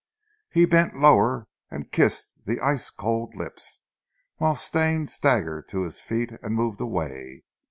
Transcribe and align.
He 0.49 0.65
bent 0.65 0.99
lower 0.99 1.47
and 1.69 1.91
kissed 1.91 2.31
the 2.47 2.59
ice 2.59 2.89
cold 2.89 3.35
lips, 3.35 3.81
whilst 4.39 4.65
Stane 4.65 5.05
staggered 5.05 5.67
to 5.67 5.83
his 5.83 6.01
feet, 6.01 6.31
and 6.41 6.55
moved 6.55 6.81
away. 6.81 7.43